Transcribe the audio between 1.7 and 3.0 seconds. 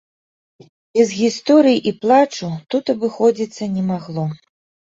і плачу тут